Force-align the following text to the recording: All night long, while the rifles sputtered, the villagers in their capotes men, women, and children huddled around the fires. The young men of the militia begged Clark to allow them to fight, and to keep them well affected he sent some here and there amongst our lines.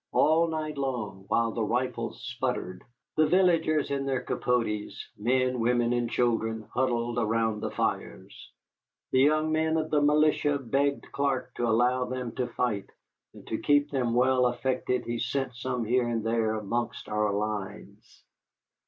All 0.13 0.47
night 0.47 0.79
long, 0.79 1.25
while 1.27 1.51
the 1.51 1.63
rifles 1.63 2.23
sputtered, 2.23 2.83
the 3.17 3.27
villagers 3.27 3.91
in 3.91 4.07
their 4.07 4.21
capotes 4.23 4.95
men, 5.15 5.59
women, 5.59 5.93
and 5.93 6.09
children 6.09 6.67
huddled 6.73 7.19
around 7.19 7.59
the 7.61 7.69
fires. 7.69 8.51
The 9.11 9.19
young 9.19 9.51
men 9.51 9.77
of 9.77 9.91
the 9.91 10.01
militia 10.01 10.57
begged 10.57 11.11
Clark 11.11 11.53
to 11.57 11.67
allow 11.67 12.05
them 12.05 12.31
to 12.37 12.47
fight, 12.47 12.89
and 13.35 13.45
to 13.49 13.59
keep 13.59 13.91
them 13.91 14.15
well 14.15 14.47
affected 14.47 15.05
he 15.05 15.19
sent 15.19 15.53
some 15.55 15.85
here 15.85 16.07
and 16.07 16.23
there 16.25 16.55
amongst 16.55 17.07
our 17.07 17.31
lines. 17.31 18.23